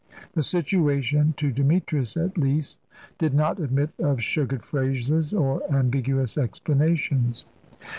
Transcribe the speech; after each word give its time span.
The 0.33 0.41
situation 0.41 1.35
to 1.37 1.51
Demetrius, 1.51 2.17
at 2.17 2.35
least 2.35 2.79
did 3.19 3.35
not 3.35 3.59
admit 3.59 3.91
of 3.99 4.19
sugared 4.19 4.65
phrases 4.65 5.31
or 5.31 5.61
ambiguous 5.71 6.39
explanations. 6.39 7.45